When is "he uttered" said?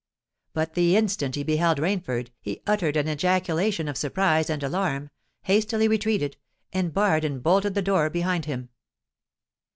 2.41-2.97